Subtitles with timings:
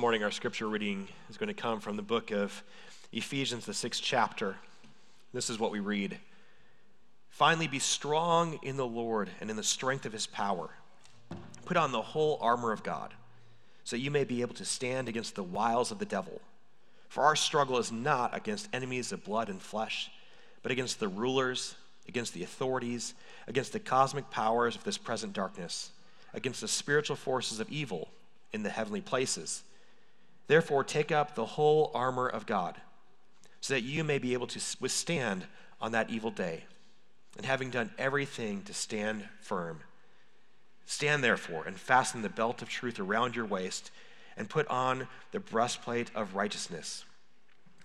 [0.00, 2.62] morning, our scripture reading is going to come from the book of
[3.12, 4.56] Ephesians, the sixth chapter.
[5.34, 6.16] This is what we read
[7.28, 10.70] Finally, be strong in the Lord and in the strength of his power.
[11.66, 13.12] Put on the whole armor of God,
[13.84, 16.40] so you may be able to stand against the wiles of the devil.
[17.10, 20.10] For our struggle is not against enemies of blood and flesh,
[20.62, 21.74] but against the rulers,
[22.08, 23.12] against the authorities,
[23.46, 25.90] against the cosmic powers of this present darkness,
[26.32, 28.08] against the spiritual forces of evil
[28.54, 29.62] in the heavenly places.
[30.50, 32.74] Therefore, take up the whole armor of God,
[33.60, 35.46] so that you may be able to withstand
[35.80, 36.64] on that evil day.
[37.36, 39.82] And having done everything to stand firm,
[40.86, 43.92] stand therefore and fasten the belt of truth around your waist,
[44.36, 47.04] and put on the breastplate of righteousness.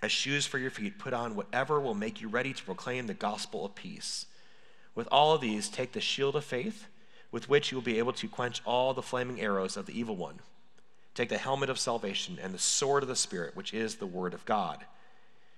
[0.01, 3.13] As shoes for your feet, put on whatever will make you ready to proclaim the
[3.13, 4.25] gospel of peace.
[4.95, 6.87] With all of these, take the shield of faith,
[7.31, 10.15] with which you will be able to quench all the flaming arrows of the evil
[10.15, 10.39] one.
[11.15, 14.33] Take the helmet of salvation and the sword of the Spirit, which is the word
[14.33, 14.85] of God.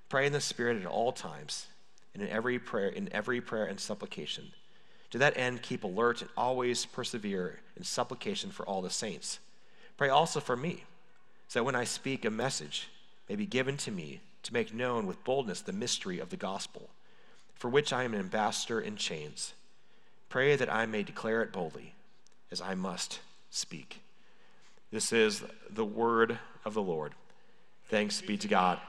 [0.08, 1.68] Pray in the Spirit at all times,
[2.14, 4.52] and in every prayer, in every prayer and supplication.
[5.12, 9.40] To that end, keep alert and always persevere in supplication for all the saints.
[9.98, 10.84] Pray also for me,
[11.48, 12.90] so that when I speak, a message
[13.28, 16.90] may be given to me to make known with boldness the mystery of the gospel,
[17.56, 19.54] for which I am an ambassador in chains.
[20.30, 21.96] Pray that I may declare it boldly,
[22.52, 24.02] as I must speak.
[24.98, 27.14] This is the word of the Lord.
[27.86, 28.80] Thanks be to God.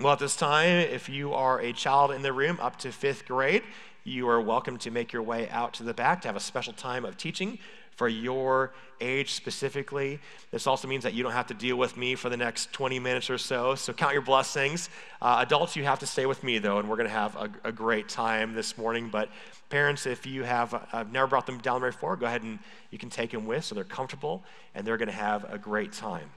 [0.00, 3.26] Well, at this time, if you are a child in the room up to fifth
[3.26, 3.62] grade,
[4.04, 6.74] you are welcome to make your way out to the back to have a special
[6.74, 7.58] time of teaching
[7.90, 10.20] for your age specifically.
[10.50, 12.98] This also means that you don't have to deal with me for the next 20
[12.98, 13.74] minutes or so.
[13.74, 14.90] So count your blessings.
[15.22, 17.50] Uh, adults, you have to stay with me though, and we're going to have a,
[17.64, 19.08] a, great time this morning.
[19.08, 19.30] But
[19.70, 22.58] parents, if you have uh, never brought them down there before, go ahead and
[22.90, 24.44] you can take them with so they're comfortable
[24.74, 26.30] and they're going to have a great time.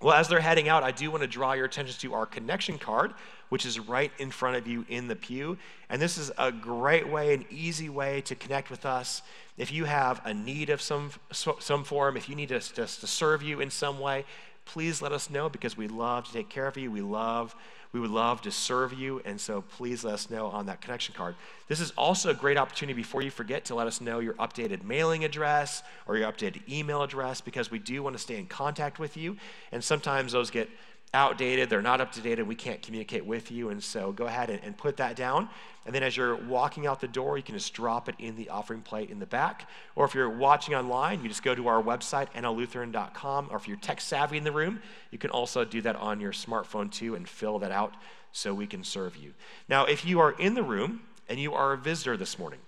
[0.00, 2.78] Well, as they're heading out, I do want to draw your attention to our connection
[2.78, 3.14] card,
[3.48, 5.58] which is right in front of you in the pew.
[5.88, 9.22] And this is a great way, an easy way to connect with us.
[9.56, 13.06] If you have a need of some, some form, if you need us to, to
[13.06, 14.24] serve you in some way,
[14.66, 16.92] please let us know because we love to take care of you.
[16.92, 17.56] We love
[17.92, 21.14] we would love to serve you, and so please let us know on that connection
[21.14, 21.34] card.
[21.68, 24.84] This is also a great opportunity before you forget to let us know your updated
[24.84, 28.98] mailing address or your updated email address because we do want to stay in contact
[28.98, 29.36] with you.
[29.72, 30.68] And sometimes those get
[31.14, 33.70] outdated, they're not up to date, and we can't communicate with you.
[33.70, 35.48] And so go ahead and, and, put that down.
[35.86, 38.50] And then as you're walking out the door, you can just drop it in the
[38.50, 39.68] offering plate in the back.
[39.96, 43.48] Or if you're watching online, you just go to our website, nllutheran.com.
[43.50, 44.80] Or if you're tech savvy in the room,
[45.10, 47.94] you can also do that on your smartphone too and fill that out
[48.32, 49.32] so we can serve you.
[49.68, 52.60] Now, if you are in the room and you are a visitor this morning,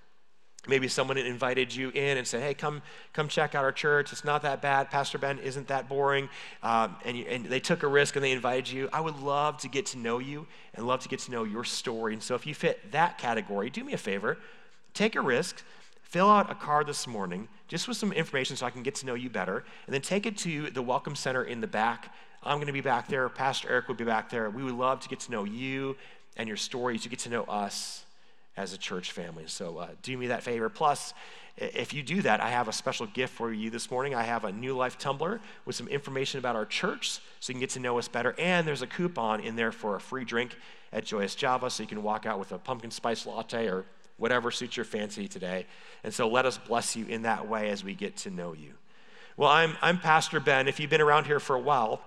[0.69, 2.83] Maybe someone invited you in and said, "Hey, come,
[3.15, 4.13] come check out our church.
[4.13, 4.91] It's not that bad.
[4.91, 6.29] Pastor Ben isn't that boring."
[6.63, 8.91] Um, and, you, and they took a risk and they invited you.
[8.93, 11.65] I would love to get to know you and love to get to know your
[11.65, 12.13] story.
[12.13, 14.37] And so, if you fit that category, do me a favor,
[14.93, 15.63] take a risk,
[16.03, 19.07] fill out a card this morning, just with some information, so I can get to
[19.07, 22.13] know you better, and then take it to the Welcome Center in the back.
[22.43, 23.31] I'm going to be back there.
[23.31, 24.51] Pastor Eric will be back there.
[24.51, 25.97] We would love to get to know you
[26.37, 27.03] and your stories.
[27.05, 28.05] You get to know us
[28.57, 29.45] as a church family.
[29.47, 30.69] So uh, do me that favor.
[30.69, 31.15] Plus,
[31.57, 34.15] if you do that, I have a special gift for you this morning.
[34.15, 37.61] I have a New Life tumbler with some information about our church so you can
[37.61, 38.35] get to know us better.
[38.39, 40.57] And there's a coupon in there for a free drink
[40.93, 43.85] at Joyous Java so you can walk out with a pumpkin spice latte or
[44.17, 45.67] whatever suits your fancy today.
[46.05, 48.73] And so let us bless you in that way as we get to know you.
[49.37, 50.69] Well, I'm, I'm Pastor Ben.
[50.69, 52.03] If you've been around here for a while,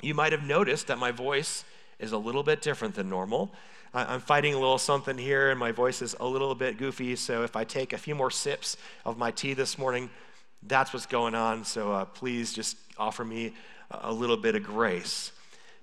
[0.00, 1.64] you might have noticed that my voice
[1.98, 3.52] is a little bit different than normal.
[3.94, 7.14] I'm fighting a little something here, and my voice is a little bit goofy.
[7.14, 10.08] So if I take a few more sips of my tea this morning,
[10.62, 11.64] that's what's going on.
[11.64, 13.52] So uh, please just offer me
[13.90, 15.30] a little bit of grace.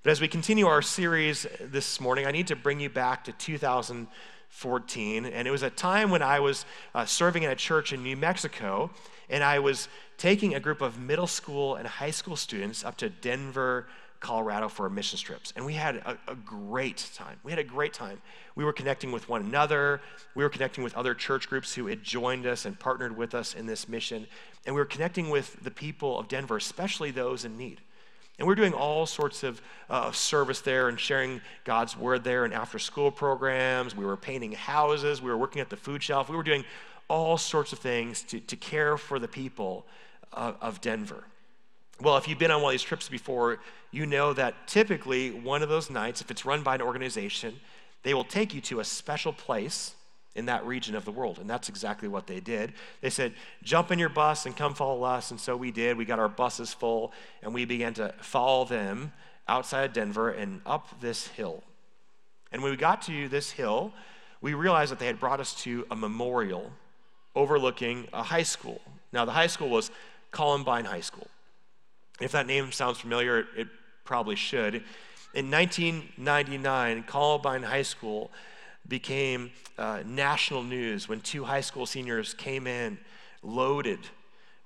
[0.02, 3.32] But as we continue our series this morning, I need to bring you back to
[3.32, 5.26] 2014.
[5.26, 6.66] And it was a time when I was
[6.96, 8.90] uh, serving in a church in New Mexico,
[9.30, 9.88] and I was
[10.18, 13.86] taking a group of middle school and high school students up to Denver,
[14.20, 15.54] Colorado for mission trips.
[15.56, 17.40] And we had a, a, great time.
[17.44, 18.22] We had a great time.
[18.56, 20.02] We were connecting with one another.
[20.36, 23.56] We were connecting with other church groups who had joined us and partnered with us
[23.56, 24.28] in this mission.
[24.66, 27.80] And we were connecting with the people of Denver, especially those in need.
[28.40, 32.46] And we are doing all sorts of uh, service there and sharing God's word there
[32.46, 33.96] and after school programs.
[33.96, 35.22] We were painting houses.
[35.22, 36.30] We were working at the food shelf.
[36.30, 36.64] We were doing
[37.10, 39.86] all sorts of things to, to care for the people
[40.32, 41.26] of, of Denver.
[42.02, 43.60] Well, if you've been on one of these trips before,
[43.92, 47.60] you know that typically one of those nights, if it's run by an organization,
[48.04, 49.96] they will take you to a special place
[50.36, 51.40] in that region of the world.
[51.40, 52.74] And that's exactly what they did.
[53.02, 55.32] They said, Jump in your bus and come follow us.
[55.32, 55.98] And so we did.
[55.98, 57.12] We got our buses full
[57.42, 59.12] and we began to follow them
[59.48, 61.64] outside of Denver and up this hill.
[62.52, 63.92] And when we got to this hill,
[64.42, 66.72] we realized that they had brought us to a memorial
[67.36, 68.80] overlooking a high school.
[69.12, 69.92] Now, the high school was
[70.32, 71.28] Columbine High School.
[72.20, 73.68] If that name sounds familiar, it
[74.04, 74.84] probably should.
[75.34, 78.32] In 1999, Columbine High School
[78.88, 82.98] became uh, national news when two high school seniors came in
[83.44, 84.00] loaded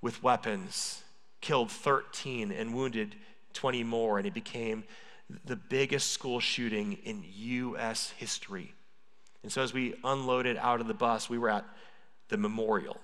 [0.02, 1.04] with weapons,
[1.42, 3.16] killed 13, and wounded
[3.54, 4.84] 20 more, and it became
[5.46, 8.14] the biggest school shooting in U.S.
[8.18, 8.74] history.
[9.44, 11.66] And so, as we unloaded out of the bus, we were at
[12.30, 12.98] the memorial.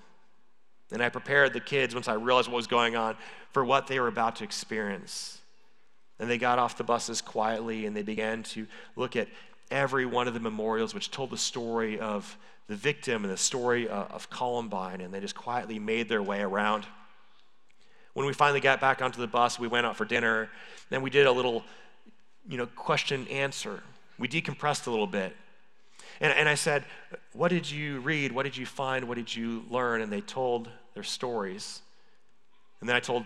[0.92, 3.16] And I prepared the kids once I realized what was going on
[3.52, 5.40] for what they were about to experience.
[6.18, 8.66] And they got off the buses quietly and they began to
[8.96, 9.28] look at
[9.70, 13.88] every one of the memorials, which told the story of the victim and the story
[13.88, 15.00] uh, of Columbine.
[15.00, 16.86] And they just quietly made their way around.
[18.14, 20.50] When we finally got back onto the bus, we went out for dinner.
[20.90, 21.62] Then we did a little,
[22.48, 23.82] you know, question answer.
[24.18, 25.34] We decompressed a little bit.
[26.20, 26.84] And, and I said,
[27.32, 28.32] What did you read?
[28.32, 29.08] What did you find?
[29.08, 30.02] What did you learn?
[30.02, 30.68] And they told
[31.00, 31.80] their stories.
[32.80, 33.24] And then I told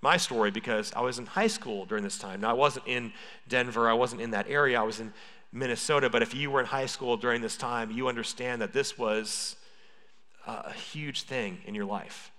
[0.00, 2.40] my story because I was in high school during this time.
[2.40, 3.12] Now, I wasn't in
[3.46, 5.12] Denver, I wasn't in that area, I was in
[5.52, 6.08] Minnesota.
[6.08, 9.56] But if you were in high school during this time, you understand that this was
[10.46, 12.30] uh, a huge thing in your life.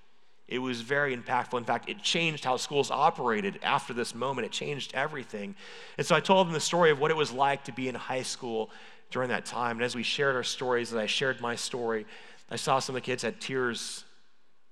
[0.47, 1.59] It was very impactful.
[1.59, 4.47] In fact, it changed how schools operated after this moment.
[4.47, 5.53] It changed everything.
[5.99, 7.93] And so I told them the story of what it was like to be in
[7.93, 8.71] high school
[9.11, 9.77] during that time.
[9.77, 12.07] And as we shared our stories, as I shared my story,
[12.49, 14.03] I saw some of the kids had tears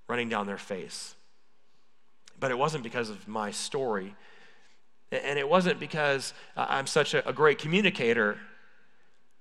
[0.10, 1.16] running down their face.
[2.40, 4.16] But it wasn't because of my story.
[5.12, 8.38] And it wasn't because uh, I'm such a, great communicator.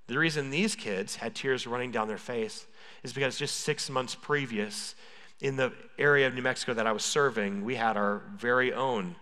[0.07, 2.65] The reason these kids had tears running down their face
[3.03, 4.95] is because just six months previous,
[5.41, 9.15] in the area of New Mexico that I was serving, we had our very own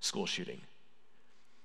[0.00, 0.60] school shooting.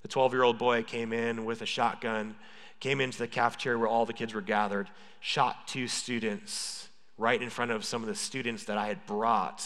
[0.02, 2.36] The 12 year old boy came in with a shotgun,
[2.80, 4.90] came into the cafeteria where all the kids were gathered,
[5.20, 6.88] shot two students,
[7.18, 9.66] right in front of some of the students that I had brought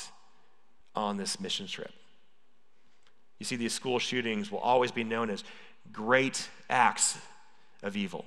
[0.96, 1.92] on this mission trip.
[3.40, 5.44] You see, these school shootings will always be known as
[5.92, 7.18] great acts
[7.82, 8.26] of evil.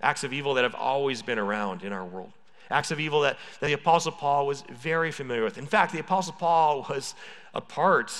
[0.00, 2.32] Acts of evil that have always been around in our world.
[2.70, 5.56] Acts of evil that, that the Apostle Paul was very familiar with.
[5.56, 7.14] In fact, the Apostle Paul was
[7.54, 8.12] a part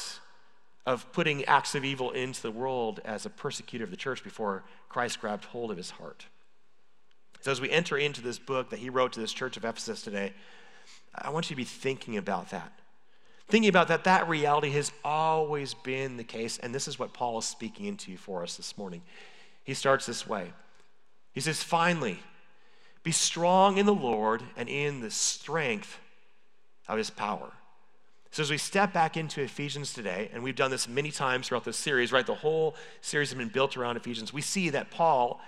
[0.86, 4.64] of putting acts of evil into the world as a persecutor of the church before
[4.88, 6.24] Christ grabbed hold of his heart.
[7.40, 10.02] So, as we enter into this book that he wrote to this church of Ephesus
[10.02, 10.32] today,
[11.14, 12.72] I want you to be thinking about that.
[13.48, 17.38] Thinking about that, that reality has always been the case, and this is what Paul
[17.38, 19.02] is speaking into for us this morning.
[19.64, 20.52] He starts this way
[21.32, 22.18] He says, Finally,
[23.02, 25.98] be strong in the Lord and in the strength
[26.88, 27.52] of his power.
[28.30, 31.64] So, as we step back into Ephesians today, and we've done this many times throughout
[31.64, 32.26] this series, right?
[32.26, 34.32] The whole series has been built around Ephesians.
[34.32, 35.40] We see that Paul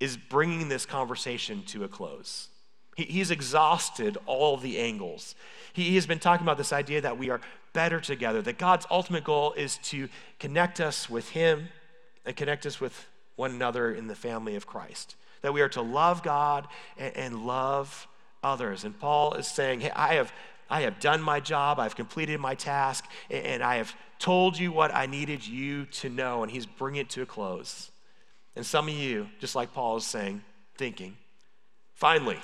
[0.00, 2.48] is bringing this conversation to a close.
[2.96, 5.34] He, he's exhausted all the angles.
[5.72, 7.40] He, he has been talking about this idea that we are
[7.72, 10.08] better together, that God's ultimate goal is to
[10.38, 11.68] connect us with Him
[12.24, 13.06] and connect us with
[13.36, 15.14] one another in the family of Christ.
[15.42, 16.66] That we are to love God
[16.96, 18.08] and, and love
[18.42, 18.84] others.
[18.84, 20.32] And Paul is saying, Hey, I have,
[20.70, 24.94] I have done my job, I've completed my task, and I have told you what
[24.94, 26.42] I needed you to know.
[26.42, 27.90] And he's bringing it to a close.
[28.56, 30.42] And some of you, just like Paul is saying,
[30.76, 31.16] thinking,
[31.92, 32.38] finally,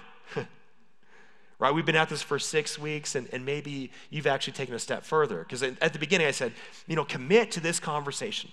[1.59, 1.75] right?
[1.75, 5.05] We've been at this for six weeks, and, and maybe you've actually taken a step
[5.05, 5.39] further.
[5.39, 6.53] Because at the beginning, I said,
[6.87, 8.51] you know, commit to this conversation.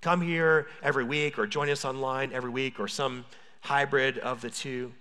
[0.00, 3.24] Come here every week, or join us online every week, or some
[3.62, 4.92] hybrid of the two.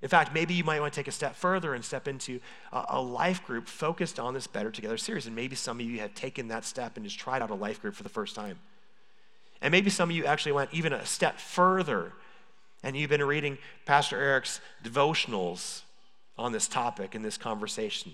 [0.00, 2.40] In fact, maybe you might want to take a step further and step into
[2.72, 5.26] a, a, life group focused on this Better Together series.
[5.26, 7.80] And maybe some of you have taken that step and just tried out a life
[7.80, 8.58] group for the first time.
[9.62, 12.12] And maybe some of you actually went even a step further
[12.82, 15.82] and you've been reading Pastor Eric's devotionals
[16.36, 18.12] on this topic in this conversation.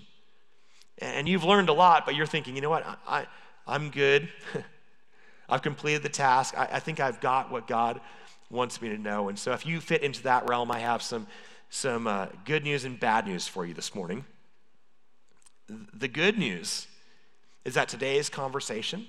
[0.99, 2.85] And you've learned a lot, but you're thinking, you know what?
[3.07, 3.25] I,
[3.65, 4.29] I, am good.
[5.49, 6.55] I've completed the task.
[6.57, 7.99] I, I think I've got what God
[8.51, 9.29] wants me to know.
[9.29, 11.25] And so if you fit into that realm, I have some,
[11.69, 14.25] some uh, good news and bad news for you this morning.
[15.93, 16.87] The good news
[17.63, 19.07] is that today's conversation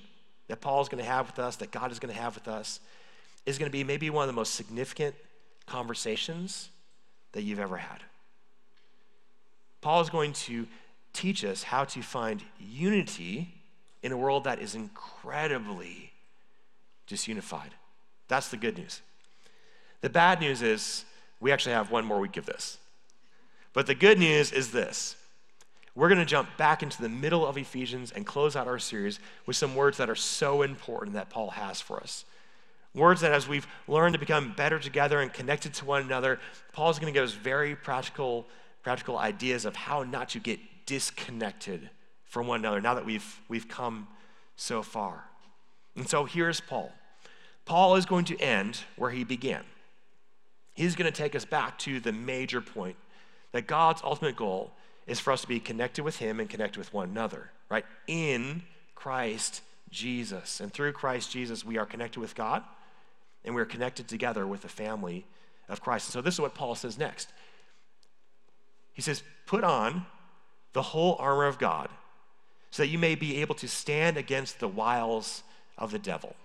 [0.51, 2.49] that Paul is going to have with us, that God is going to have with
[2.49, 2.81] us,
[3.47, 5.15] is going to be maybe one of the most significant
[5.67, 6.71] conversations
[7.33, 8.01] that you've ever had.
[9.81, 10.67] Paul is going to
[11.13, 13.55] teach us how to find unity
[14.03, 16.11] in a world that is incredibly
[17.09, 17.71] disunified.
[18.27, 19.03] That's the good news.
[20.01, 21.05] The bad news is
[21.39, 22.79] we actually have one more week of this.
[23.73, 25.15] But the good news is this
[26.01, 29.21] we're going to jump back into the middle of Ephesians and close out our series
[29.45, 32.25] with some words that are so important that Paul has for us.
[32.95, 36.41] Words that, as we've learned to become better together and connected to one another,
[36.73, 38.47] Paul's going to give us very practical,
[38.83, 41.91] practical ideas of how not to get disconnected
[42.25, 44.09] from one another now that we've, we've come
[44.57, 45.25] so far.
[45.97, 46.95] And so here's Paul.
[47.67, 49.65] Paul is going to end where he began.
[50.73, 52.97] He's going to take us back to the major point
[53.53, 54.73] that God's ultimate goal
[55.07, 57.85] is for us to be connected with him and connected with one another, right?
[58.07, 58.63] In
[58.95, 60.61] Christ Jesus.
[60.61, 62.63] And through Christ Jesus, we are connected with God
[63.45, 65.25] and we're connected together with the family
[65.69, 66.09] of Christ.
[66.09, 67.33] And so this is what Paul says next.
[68.93, 70.07] He says, Put on
[70.73, 71.89] the whole armor of God
[72.71, 75.43] so that you may be able to stand against the wiles
[75.77, 76.37] of the devil.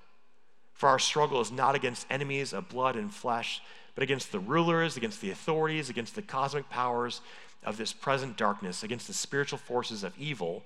[0.74, 3.62] For our struggle is not against enemies of blood and flesh,
[3.93, 7.21] but against the rulers, against the authorities, against the cosmic powers
[7.65, 10.63] of this present darkness, against the spiritual forces of evil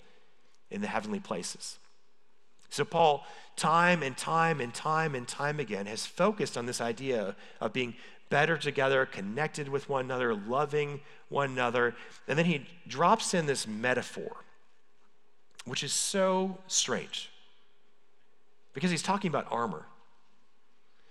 [0.70, 1.77] in the heavenly places.
[2.70, 3.25] So, Paul,
[3.56, 7.96] time and time and time and time again, has focused on this idea of being
[8.29, 11.96] better together, connected with one another, loving one another.
[12.27, 14.38] And then he drops in this metaphor,
[15.65, 17.29] which is so strange
[18.74, 19.86] because he's talking about armor.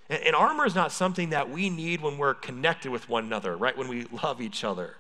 [0.09, 3.77] And, armor is not something that we need when we're connected with one another, right?
[3.77, 4.97] When we love each other.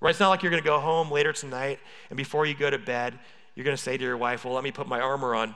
[0.00, 0.10] Right?
[0.10, 1.78] It's not like you're going to go home later tonight
[2.08, 3.18] and before you go to bed,
[3.54, 5.54] you're going to say to your wife, Well, let me put my armor on.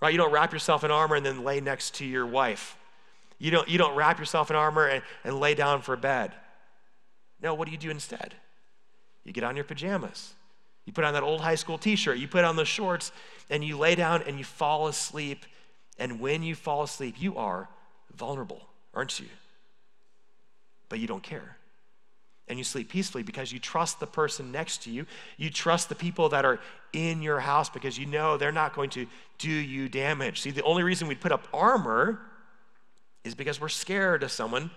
[0.00, 0.12] Right?
[0.12, 2.76] You don't wrap yourself in armor and then lay next to your wife.
[3.38, 6.32] You don't, you don't wrap yourself in armor and, and lay down for bed.
[7.42, 8.34] No, what do you do instead?
[9.24, 10.34] You get on your pajamas.
[10.84, 12.18] You put on that old high school t shirt.
[12.18, 13.12] You put on the shorts
[13.50, 15.44] and you lay down and you fall asleep.
[15.98, 17.68] And when you fall asleep, you are
[18.14, 19.26] vulnerable, aren't you?
[20.88, 21.56] But you don't care.
[22.48, 25.06] And you sleep peacefully because you trust the person next to you.
[25.36, 26.60] You trust the people that are
[26.92, 29.06] in your house because you know they're not going to
[29.38, 30.42] do you damage.
[30.42, 32.20] See, the only reason we put up armor
[33.24, 34.70] is because we're scared of someone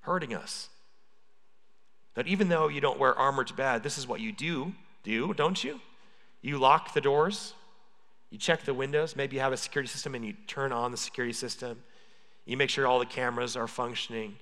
[0.00, 0.68] hurting us.
[2.14, 5.34] But even though you don't wear armor to bed, this is what you do, do,
[5.34, 5.80] don't you?
[6.42, 7.54] You lock the doors,
[8.30, 10.96] you check the windows, maybe you have a security system and you turn on the
[10.96, 11.82] security system.
[12.46, 14.36] You make sure all the cameras are functioning.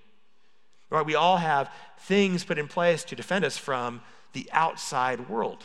[0.91, 1.05] Right?
[1.05, 4.01] We all have things put in place to defend us from
[4.33, 5.65] the outside world.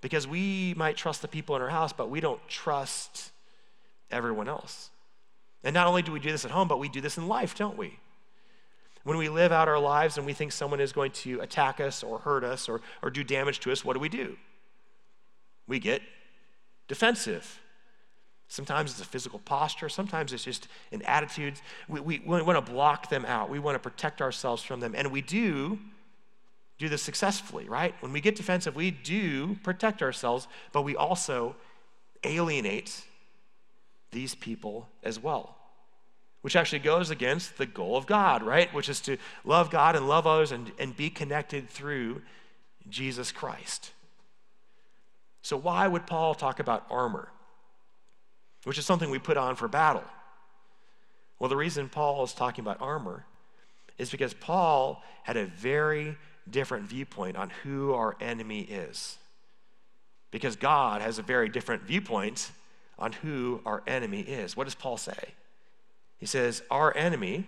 [0.00, 3.32] Because we might trust the people in our house, but we don't trust
[4.10, 4.90] everyone else.
[5.64, 7.54] And not only do we do this at home, but we do this in life,
[7.54, 7.98] don't we?
[9.02, 12.02] When we live out our lives and we think someone is going to attack us
[12.02, 14.36] or hurt us or, or do damage to us, what do we do?
[15.68, 16.02] We get
[16.88, 17.60] defensive.
[18.48, 21.54] Sometimes it's a physical posture, sometimes it's just an attitude.
[21.88, 24.94] We, we, we want to block them out, we want to protect ourselves from them.
[24.96, 25.78] And we do
[26.78, 27.94] do this successfully, right?
[28.00, 31.56] When we get defensive, we do protect ourselves, but we also
[32.22, 33.02] alienate
[34.10, 35.56] these people as well,
[36.42, 38.72] which actually goes against the goal of God, right?
[38.74, 42.22] Which is to love God and love others and, and be connected through
[42.88, 43.92] Jesus Christ.
[45.42, 47.28] So, why would Paul talk about armor,
[48.66, 50.02] which is something we put on for battle?
[51.38, 53.24] Well, the reason Paul is talking about armor
[53.96, 56.16] is because Paul had a very
[56.50, 59.18] different viewpoint on who our enemy is.
[60.32, 62.50] Because God has a very different viewpoint
[62.98, 64.56] on who our enemy is.
[64.56, 65.34] What does Paul say?
[66.18, 67.46] He says, Our enemy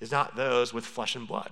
[0.00, 1.50] is not those with flesh and blood.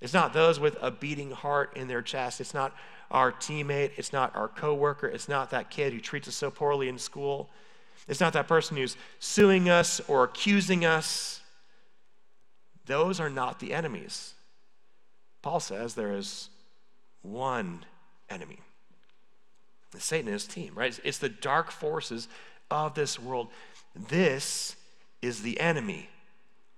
[0.00, 2.40] It's not those with a beating heart in their chest.
[2.40, 2.76] It's not
[3.10, 3.90] our teammate.
[3.96, 5.08] It's not our coworker.
[5.08, 7.50] It's not that kid who treats us so poorly in school.
[8.08, 11.40] It's not that person who's suing us or accusing us.
[12.86, 14.34] Those are not the enemies.
[15.40, 16.48] Paul says there is
[17.22, 17.84] one
[18.28, 18.58] enemy.
[19.98, 20.98] Satan and his team, right?
[21.04, 22.26] It's the dark forces
[22.70, 23.48] of this world.
[23.94, 24.76] This
[25.20, 26.08] is the enemy.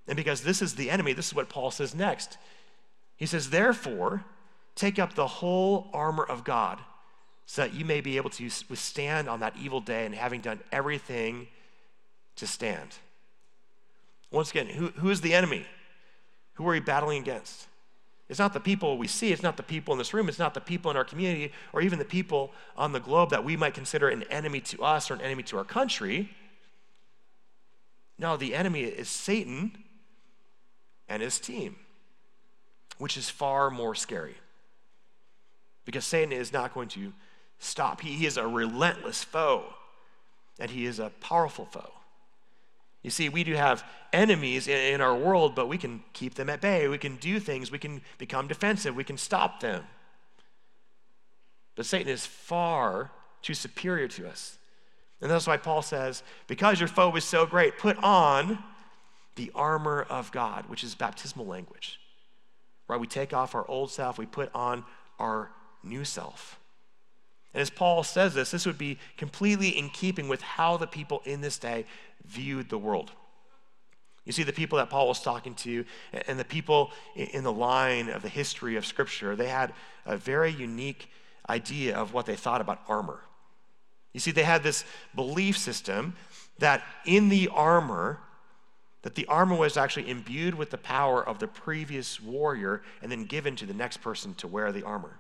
[0.09, 2.37] And because this is the enemy, this is what Paul says next.
[3.17, 4.25] He says, Therefore,
[4.75, 6.81] take up the whole armor of God
[7.47, 10.61] so that you may be able to withstand on that evil day and having done
[10.73, 11.47] everything
[12.37, 12.97] to stand.
[14.31, 15.65] Once again, who, who is the enemy?
[16.55, 17.67] Who are we battling against?
[18.29, 20.55] It's not the people we see, it's not the people in this room, it's not
[20.55, 23.75] the people in our community, or even the people on the globe that we might
[23.75, 26.31] consider an enemy to us or an enemy to our country.
[28.19, 29.77] No, the enemy is Satan
[31.09, 31.77] and his team,
[32.99, 34.37] which is far more scary.
[35.85, 37.13] Because Satan is not going to
[37.59, 38.01] stop.
[38.01, 39.65] He, is a relentless foe,
[40.59, 41.91] and he is a powerful foe.
[43.03, 46.63] You see, we do have enemies in our world, but we can keep them at
[46.63, 46.89] bay.
[46.89, 47.71] We can do things.
[47.71, 48.97] We can become defensive.
[48.97, 49.85] We can stop them.
[51.77, 53.11] But Satan is far
[53.43, 54.57] too superior to us.
[55.21, 58.59] And that's why Paul says, because your foe is so great, put on
[59.37, 62.01] the armor of God, which is baptismal language.
[62.89, 63.01] Right?
[63.01, 64.85] We take off our old self, we put on
[65.19, 65.51] our
[65.83, 66.59] new self.
[67.55, 71.23] And as Paul says this, this would be completely in keeping with how the people
[71.25, 71.87] in this day
[72.27, 73.13] viewed the world.
[74.25, 75.85] You see, the people that Paul was talking to
[76.27, 79.73] and the people in the line of the history of Scripture, they had
[80.05, 81.11] a very unique
[81.49, 83.21] idea of what they thought about armor.
[84.13, 84.85] You see, they had this
[85.15, 86.15] belief system
[86.59, 88.21] that in the armor,
[89.03, 93.27] that the armor was actually imbued with the power of the previous warrior and then
[93.27, 95.19] given to the next person to wear the armor.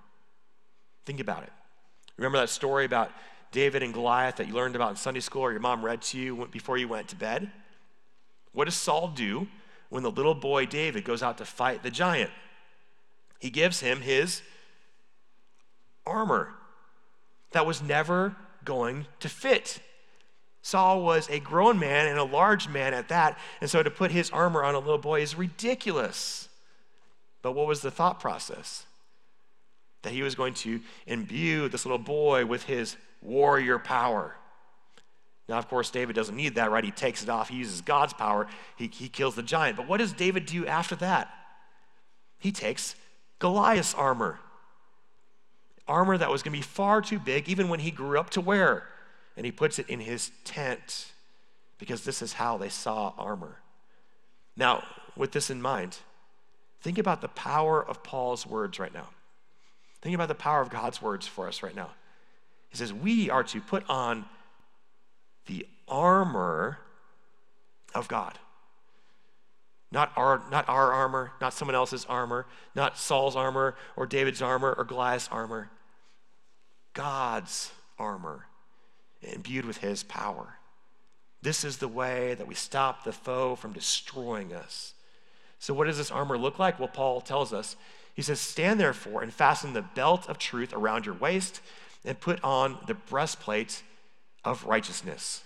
[1.04, 1.52] Think about it.
[2.16, 3.10] Remember that story about
[3.50, 6.18] David and Goliath that you learned about in Sunday school or your mom read to
[6.18, 7.50] you before you went to bed?
[8.52, 9.48] What does Saul do
[9.90, 12.30] when the little boy David goes out to fight the giant?
[13.38, 14.42] He gives him his
[16.06, 16.54] armor
[17.52, 19.80] that was never going to fit.
[20.62, 24.10] Saul was a grown man and a large man at that, and so to put
[24.10, 26.48] his armor on a little boy is ridiculous.
[27.42, 28.86] But what was the thought process?
[30.04, 34.36] That he was going to imbue this little boy with his warrior power.
[35.48, 36.84] Now, of course, David doesn't need that, right?
[36.84, 38.46] He takes it off, he uses God's power,
[38.76, 39.76] he, he kills the giant.
[39.76, 41.28] But what does David do after that?
[42.38, 42.94] He takes
[43.40, 44.38] Goliath's armor
[45.86, 48.40] armor that was going to be far too big, even when he grew up to
[48.40, 48.84] wear.
[49.36, 51.12] And he puts it in his tent
[51.78, 53.58] because this is how they saw armor.
[54.56, 54.84] Now,
[55.16, 55.98] with this in mind,
[56.80, 59.08] think about the power of Paul's words right now.
[60.04, 61.88] Think about the power of God's words for us right now.
[62.68, 64.26] He says, We are to put on
[65.46, 66.78] the armor
[67.94, 68.38] of God.
[69.90, 72.44] Not our, not our armor, not someone else's armor,
[72.74, 75.70] not Saul's armor or David's armor or Goliath's armor.
[76.92, 78.44] God's armor,
[79.22, 80.58] imbued with his power.
[81.40, 84.92] This is the way that we stop the foe from destroying us.
[85.60, 86.78] So, what does this armor look like?
[86.78, 87.76] Well, Paul tells us.
[88.14, 91.60] He says, Stand therefore and fasten the belt of truth around your waist
[92.04, 93.82] and put on the breastplate
[94.44, 95.42] of righteousness.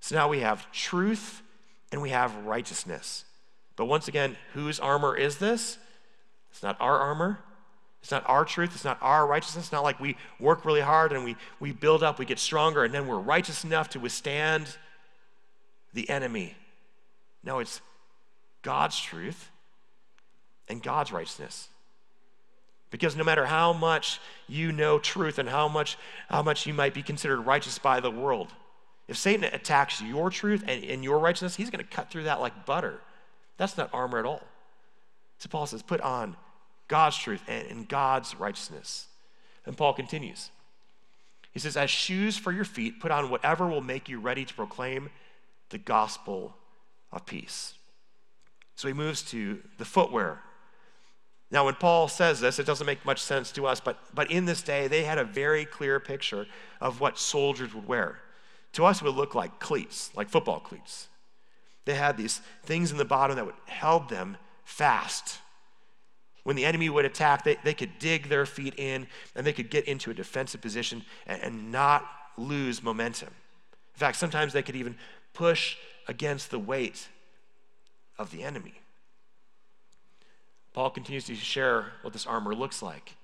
[0.00, 1.42] So now we have truth
[1.92, 3.24] and we have righteousness.
[3.76, 5.78] But once again, whose armor is this?
[6.50, 7.40] It's not our armor,
[8.04, 8.72] it's not our truth.
[8.74, 9.64] It's not our righteousness.
[9.64, 12.84] It's not like we work really hard and we, we build up, we get stronger,
[12.84, 14.76] and then we're righteous enough to withstand
[15.94, 16.54] the enemy.
[17.42, 17.80] No, it's
[18.60, 19.50] God's truth
[20.68, 21.70] and God's righteousness.
[22.94, 26.94] Because no matter how much you know truth and how much, how much you might
[26.94, 28.52] be considered righteous by the world,
[29.08, 32.40] if Satan attacks your truth and, and your righteousness, he's going to cut through that
[32.40, 33.00] like butter.
[33.56, 34.42] That's not armor at all.
[35.38, 36.36] So Paul says, put on
[36.86, 39.08] God's truth and, God's righteousness.
[39.66, 40.50] And Paul continues.
[41.50, 44.54] He says, As shoes for your feet, put on whatever will make you ready to
[44.54, 45.10] proclaim
[45.70, 46.54] the gospel
[47.10, 47.74] of peace.
[48.76, 50.42] So he moves to the footwear.
[51.54, 54.44] Now, when Paul says this, it doesn't make much sense to us, but, but in
[54.44, 56.46] this day, they had a very clear picture
[56.80, 58.18] of what soldiers would wear.
[58.72, 61.08] To us, it would look like cleats, like football cleats.
[61.86, 65.38] They had these things in the bottom that would held them fast
[66.44, 69.70] when the enemy would attack, they, they could dig their feet in and they could
[69.70, 73.30] get into a defensive position and, and not lose momentum.
[73.94, 74.96] In fact, sometimes they could even
[75.32, 77.08] push against the weight
[78.18, 78.74] of the enemy.
[80.74, 83.14] Paul continues to share what this armor looks like.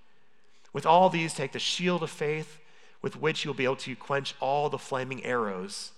[0.72, 2.60] With all these, take the shield of faith
[3.02, 5.90] with which you'll be able to quench all the flaming arrows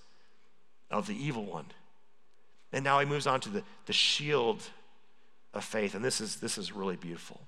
[0.91, 1.67] of the evil one.
[2.73, 4.63] And now he moves on to the, the shield
[5.53, 5.95] of faith.
[5.95, 7.41] And this is, this is really beautiful.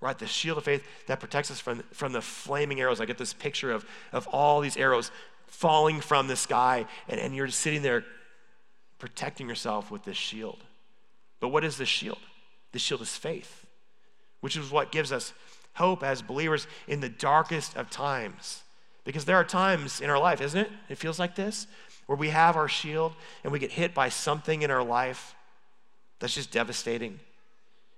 [0.00, 0.18] Right?
[0.18, 3.00] The shield of faith that protects us from, from the flaming arrows.
[3.00, 5.12] I get this picture of, of all these arrows
[5.46, 8.04] falling from the sky, and, and you're just sitting there
[8.98, 10.58] protecting yourself with this shield.
[11.38, 12.18] But what is this shield?
[12.72, 13.66] The shield is faith,
[14.40, 15.32] which is what gives us
[15.74, 18.62] hope as believers in the darkest of times.
[19.04, 20.70] Because there are times in our life, isn't it?
[20.88, 21.66] It feels like this,
[22.06, 25.34] where we have our shield and we get hit by something in our life
[26.18, 27.18] that's just devastating.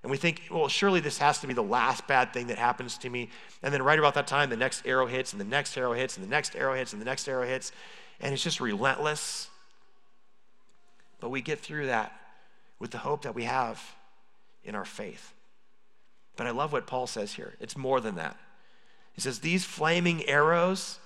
[0.02, 2.98] And we think, well, surely this has to be the last bad thing that happens
[2.98, 3.30] to me.
[3.62, 6.16] And then right about that time, the next arrow hits, and the next arrow hits,
[6.16, 7.72] and the next arrow hits, and the next arrow hits.
[8.20, 9.48] And it's just relentless.
[11.20, 12.12] But we get through that
[12.80, 13.80] with the hope that we have
[14.64, 15.32] in our faith.
[16.36, 17.54] But I love what Paul says here.
[17.60, 18.36] It's more than that.
[19.12, 20.98] He says, These flaming arrows,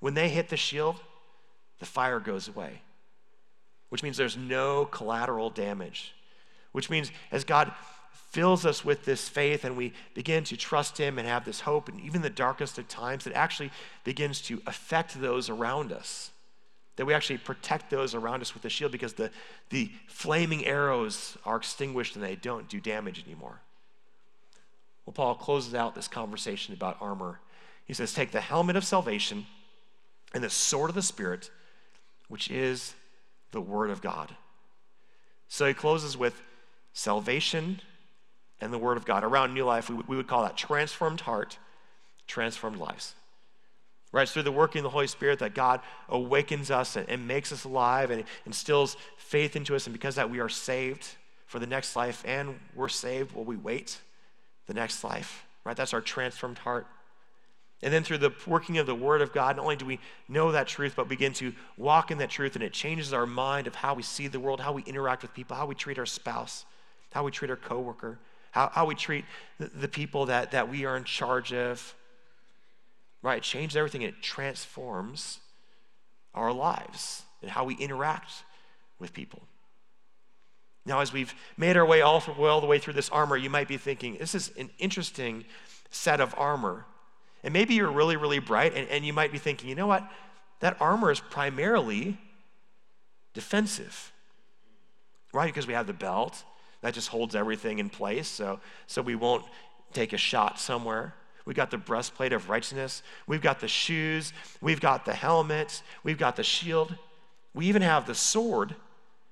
[0.00, 0.96] when they hit the shield,
[1.78, 2.82] the fire goes away
[3.94, 6.16] which means there's no collateral damage,
[6.72, 7.70] which means as God
[8.32, 11.88] fills us with this faith and we begin to trust Him and have this hope,
[11.88, 13.70] and even the darkest of times, it actually
[14.02, 16.32] begins to affect those around us.
[16.96, 19.30] That we actually protect those around us with the shield because the,
[19.70, 23.60] the flaming arrows are extinguished and they don't do damage anymore.
[25.04, 27.40] Well, Paul closes out this conversation about armor.
[27.84, 29.46] He says, Take the helmet of salvation
[30.32, 31.50] and the sword of the Spirit,
[32.28, 32.94] which is
[33.50, 34.34] the Word of God.
[35.48, 36.42] So he closes with
[36.92, 37.80] salvation
[38.60, 39.24] and the Word of God.
[39.24, 41.58] Around New Life, we, we would call that transformed heart,
[42.26, 43.14] transformed lives.
[44.14, 44.22] Right?
[44.22, 47.50] It's through the working of the Holy Spirit that God awakens us and, and makes
[47.50, 49.88] us alive and instills faith into us.
[49.88, 51.04] And because that, we are saved
[51.46, 53.98] for the next life and we're saved while we wait
[54.68, 55.44] the next life.
[55.64, 55.76] Right?
[55.76, 56.86] That's our transformed heart.
[57.82, 59.98] And then through the working of the Word of God, not only do we
[60.28, 63.66] know that truth, but begin to walk in that truth, and it changes our mind
[63.66, 66.06] of how we see the world, how we interact with people, how we treat our
[66.06, 66.64] spouse,
[67.10, 68.20] how we treat our coworker,
[68.52, 69.24] how, how we treat
[69.58, 71.96] the, the people that, that we are in charge of.
[73.24, 73.38] Right?
[73.38, 74.02] It changes everything.
[74.02, 75.40] It transforms
[76.34, 78.30] our lives and how we interact
[78.98, 79.42] with people.
[80.84, 83.66] Now, as we've made our way all, all the way through this armor, you might
[83.66, 85.46] be thinking, this is an interesting
[85.90, 86.84] set of armor.
[87.42, 90.06] And maybe you're really, really bright, and, and you might be thinking, you know what?
[90.60, 92.18] That armor is primarily
[93.32, 94.12] defensive,
[95.32, 95.46] right?
[95.46, 96.44] Because we have the belt,
[96.82, 99.46] that just holds everything in place, so, so we won't
[99.94, 101.14] take a shot somewhere.
[101.44, 103.02] We've got the breastplate of righteousness.
[103.26, 104.32] We've got the shoes.
[104.60, 105.82] We've got the helmet.
[106.02, 106.96] We've got the shield.
[107.52, 108.74] We even have the sword,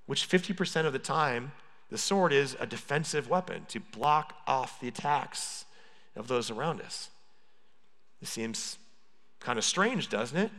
[0.07, 1.53] which 50% of the time,
[1.91, 5.65] the sword is a defensive weapon to block off the attacks
[6.15, 7.11] of those around us.
[8.21, 8.79] This seems
[9.41, 10.51] kind of strange, doesn't it?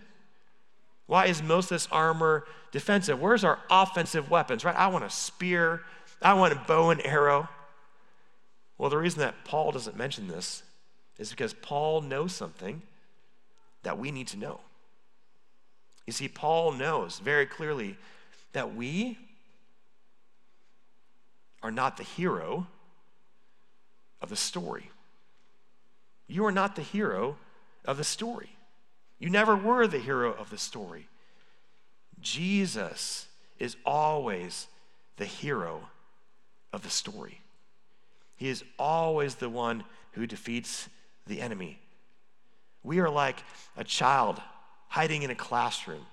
[1.05, 3.19] Why is most of this armor defensive?
[3.19, 4.75] Where's our offensive weapons, right?
[4.75, 5.81] I want a spear.
[6.21, 7.47] I want a bow and arrow.
[8.77, 10.63] Well, the reason that Paul doesn't mention this
[11.17, 12.81] is because Paul knows something
[13.83, 14.59] that we need to know.
[16.05, 17.97] You see, Paul knows very clearly
[18.53, 19.17] that we
[21.61, 22.67] are not the hero
[24.21, 24.89] of the story.
[26.27, 27.37] You are not the hero
[27.85, 28.49] of the story.
[29.19, 31.07] You never were the hero of the story.
[32.19, 33.27] Jesus
[33.59, 34.67] is always
[35.17, 35.89] the hero
[36.71, 37.39] of the story.
[38.35, 40.89] He is always the one who defeats
[41.27, 41.79] the enemy.
[42.83, 43.43] We are like
[43.77, 44.41] a child
[44.89, 46.05] hiding in a classroom.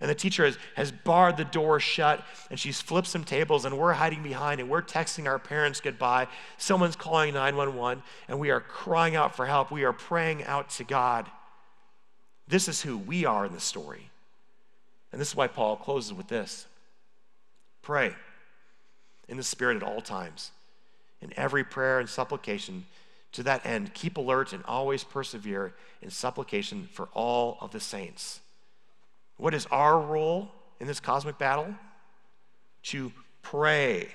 [0.00, 3.78] And the teacher has, has barred the door shut and she's flipped some tables and
[3.78, 6.28] we're hiding behind and we're texting our parents goodbye.
[6.58, 9.70] Someone's calling 911 and we are crying out for help.
[9.70, 11.30] We are praying out to God.
[12.46, 14.10] This is who we are in the story.
[15.12, 16.66] And this is why Paul closes with this
[17.80, 18.14] Pray
[19.28, 20.50] in the Spirit at all times.
[21.22, 22.84] In every prayer and supplication,
[23.32, 28.40] to that end, keep alert and always persevere in supplication for all of the saints.
[29.36, 31.74] What is our role in this cosmic battle?
[32.84, 33.12] To
[33.42, 34.08] pray,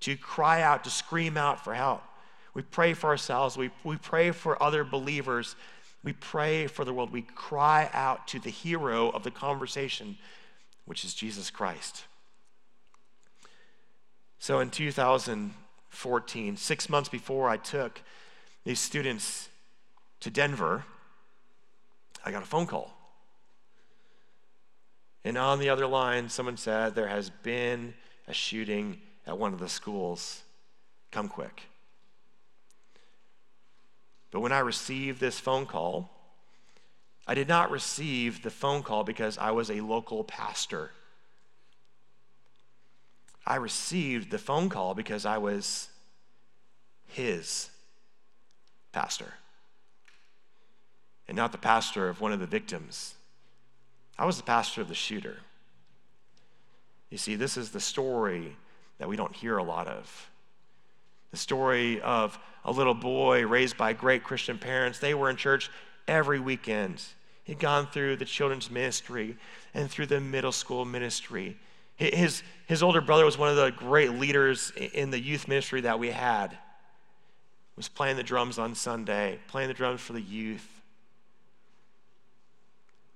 [0.00, 2.02] to cry out, to scream out for help.
[2.52, 5.54] We pray for ourselves, we, we pray for other believers,
[6.02, 7.12] we pray for the world.
[7.12, 10.16] We cry out to the hero of the conversation,
[10.86, 12.04] which is Jesus Christ.
[14.38, 14.60] So
[15.28, 15.52] in
[15.90, 18.00] 2014, six months before I took
[18.64, 19.48] these students
[20.20, 20.84] to Denver,
[22.24, 22.96] I got a phone call.
[25.24, 27.94] And on the other line, someone said, There has been
[28.26, 30.42] a shooting at one of the schools.
[31.10, 31.62] Come quick.
[34.30, 36.10] But when I received this phone call,
[37.26, 40.92] I did not receive the phone call because I was a local pastor.
[43.46, 45.88] I received the phone call because I was
[47.06, 47.70] his
[48.92, 49.34] pastor
[51.26, 53.14] and not the pastor of one of the victims.
[54.18, 55.38] I was the pastor of the shooter.
[57.08, 58.56] You see, this is the story
[58.98, 60.30] that we don't hear a lot of.
[61.30, 64.98] The story of a little boy raised by great Christian parents.
[64.98, 65.70] They were in church
[66.06, 67.02] every weekend.
[67.44, 69.36] He'd gone through the children's ministry
[69.72, 71.56] and through the middle school ministry.
[72.00, 75.98] His, his older brother was one of the great leaders in the youth ministry that
[75.98, 76.56] we had.
[77.76, 80.66] Was playing the drums on Sunday, playing the drums for the youth.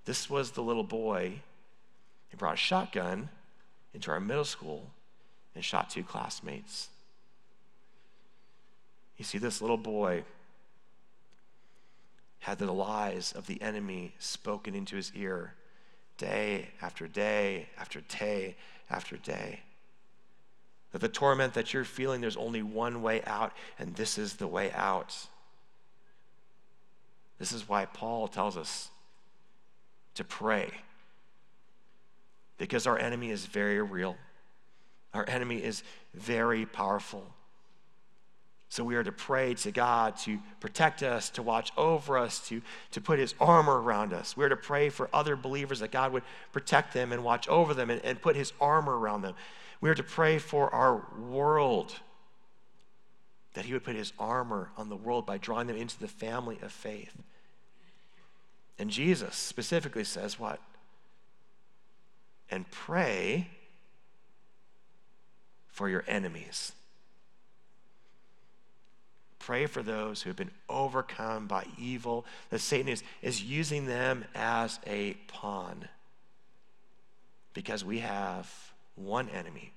[0.04, 1.40] This was the little boy.
[2.28, 3.30] He brought a shotgun
[3.94, 4.90] into our middle school
[5.54, 6.90] and shot two classmates.
[9.16, 10.24] You see, this little boy
[12.40, 15.54] had the lies of the enemy spoken into his ear
[16.18, 18.56] day after day after day
[18.90, 19.60] after day.
[20.92, 24.46] That the torment that you're feeling, there's only one way out, and this is the
[24.46, 25.26] way out.
[27.38, 28.90] This is why Paul tells us
[30.14, 30.70] to pray.
[32.58, 34.16] Because our enemy is very real,
[35.12, 35.82] our enemy is
[36.14, 37.26] very powerful.
[38.74, 42.60] So we are to pray to God to protect us, to watch over us, to,
[42.90, 44.36] to put his armor around us.
[44.36, 47.72] We are to pray for other believers that God would protect them and watch over
[47.72, 49.36] them and, and put his armor around them.
[49.80, 51.94] We are to pray for our world,
[53.52, 56.58] that he would put his armor on the world by drawing them into the family
[56.60, 57.14] of faith.
[58.76, 60.58] And Jesus specifically says what?
[62.50, 63.50] And pray
[65.68, 66.72] for your enemies.
[69.44, 74.24] Pray for those who have been overcome by evil, that Satan is, is using them
[74.34, 75.86] as a pawn.
[77.52, 78.50] Because we have
[78.94, 79.70] one enemy.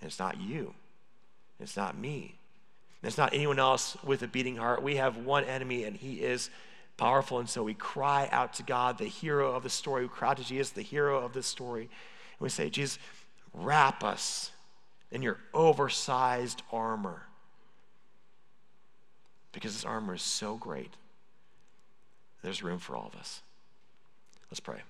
[0.00, 0.72] And it's not you,
[1.58, 2.36] it's not me,
[3.02, 4.84] it's not anyone else with a beating heart.
[4.84, 6.48] We have one enemy, and he is
[6.96, 7.40] powerful.
[7.40, 10.02] And so we cry out to God, the hero of the story.
[10.02, 11.82] We cry out to Jesus, the hero of the story.
[11.82, 11.90] And
[12.38, 13.00] we say, Jesus,
[13.52, 14.52] wrap us
[15.10, 17.25] in your oversized armor
[19.56, 20.92] because this armor is so great.
[22.42, 23.40] There's room for all of us.
[24.50, 24.82] Let's pray.